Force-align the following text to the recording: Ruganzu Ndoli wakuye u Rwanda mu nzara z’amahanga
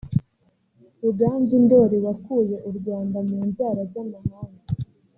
Ruganzu 1.03 1.55
Ndoli 1.63 1.97
wakuye 2.05 2.55
u 2.69 2.71
Rwanda 2.77 3.17
mu 3.29 3.39
nzara 3.49 3.81
z’amahanga 3.91 4.63